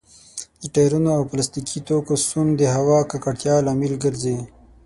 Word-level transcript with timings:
د 0.61 0.63
ټايرونو 0.75 1.09
او 1.17 1.21
پلاستيکي 1.31 1.79
توکو 1.87 2.13
سون 2.27 2.47
د 2.55 2.61
هوا 2.75 2.99
د 3.03 3.07
ککړتيا 3.11 3.55
لامل 3.65 3.93
ګرځي. 4.03 4.37